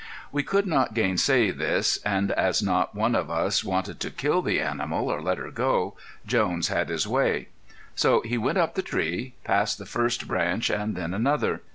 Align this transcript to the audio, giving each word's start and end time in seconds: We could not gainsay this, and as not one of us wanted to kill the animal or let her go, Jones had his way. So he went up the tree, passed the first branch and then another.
We 0.31 0.41
could 0.41 0.65
not 0.65 0.95
gainsay 0.95 1.51
this, 1.51 1.99
and 2.03 2.31
as 2.31 2.63
not 2.63 2.95
one 2.95 3.13
of 3.13 3.29
us 3.29 3.63
wanted 3.63 3.99
to 3.99 4.09
kill 4.09 4.41
the 4.41 4.59
animal 4.59 5.09
or 5.11 5.21
let 5.21 5.37
her 5.37 5.51
go, 5.51 5.95
Jones 6.25 6.69
had 6.69 6.89
his 6.89 7.05
way. 7.05 7.49
So 7.93 8.21
he 8.21 8.35
went 8.39 8.57
up 8.57 8.73
the 8.73 8.81
tree, 8.81 9.35
passed 9.43 9.77
the 9.77 9.85
first 9.85 10.27
branch 10.27 10.71
and 10.71 10.95
then 10.95 11.13
another. 11.13 11.61